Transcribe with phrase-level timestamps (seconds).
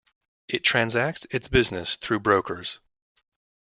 [0.47, 2.79] It transacts its business through brokers.